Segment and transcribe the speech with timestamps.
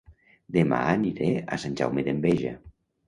[0.55, 2.55] Dema aniré a Sant Jaume d'Enveja